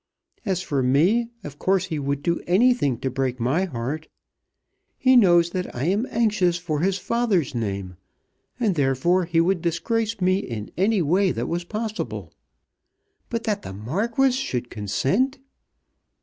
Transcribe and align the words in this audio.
As 0.47 0.63
for 0.63 0.81
me, 0.81 1.29
of 1.43 1.59
course, 1.59 1.85
he 1.85 1.99
would 1.99 2.23
do 2.23 2.41
anything 2.47 2.97
to 3.01 3.09
break 3.11 3.39
my 3.39 3.65
heart. 3.65 4.07
He 4.97 5.15
knows 5.15 5.51
that 5.51 5.75
I 5.75 5.83
am 5.83 6.07
anxious 6.09 6.57
for 6.57 6.79
his 6.79 6.97
father's 6.97 7.53
name, 7.53 7.97
and, 8.59 8.73
therefore, 8.73 9.25
he 9.25 9.39
would 9.39 9.61
disgrace 9.61 10.19
me 10.19 10.39
in 10.39 10.71
any 10.75 11.03
way 11.03 11.31
that 11.31 11.47
was 11.47 11.65
possible. 11.65 12.33
But 13.29 13.43
that 13.43 13.61
the 13.61 13.73
Marquis 13.73 14.31
should 14.31 14.71
consent!" 14.71 15.37